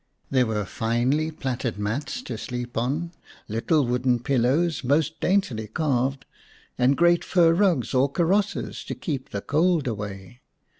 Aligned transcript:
There 0.31 0.47
were 0.47 0.65
finely 0.65 1.29
plaited 1.29 1.77
mats 1.77 2.23
to 2.23 2.35
sleep 2.35 2.75
on, 2.75 3.11
little 3.47 3.85
wooden 3.85 4.17
pillows 4.17 4.83
most 4.83 5.19
daintily 5.19 5.67
carved, 5.67 6.25
and 6.75 6.97
great 6.97 7.23
fur 7.23 7.53
rugs 7.53 7.93
or 7.93 8.09
karosses 8.11 8.83
to 8.85 8.95
keep 8.95 9.29
the 9.29 9.41
cold 9.41 9.87
away. 9.87 10.41